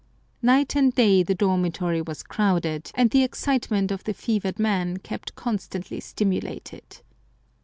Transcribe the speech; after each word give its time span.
"Night 0.51 0.75
and 0.75 0.95
day 0.95 1.21
the 1.21 1.35
dormitory 1.35 2.01
was 2.01 2.23
crowded, 2.23 2.91
and 2.95 3.11
the 3.11 3.21
excite 3.21 3.69
ment 3.69 3.91
of 3.91 4.03
the 4.03 4.15
fevered 4.15 4.57
man 4.57 4.97
kept 4.97 5.35
constantly 5.35 5.99
stimulated. 5.99 7.03